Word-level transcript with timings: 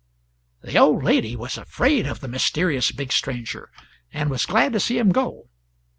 The 0.63 0.79
old 0.79 1.03
lady 1.03 1.35
was 1.35 1.59
afraid 1.59 2.07
of 2.07 2.21
the 2.21 2.27
mysterious 2.27 2.91
big 2.91 3.11
stranger, 3.11 3.69
and 4.11 4.31
was 4.31 4.47
glad 4.47 4.73
to 4.73 4.79
see 4.79 4.97
him 4.97 5.11
go. 5.11 5.51